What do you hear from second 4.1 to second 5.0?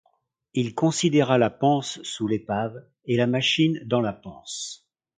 panse.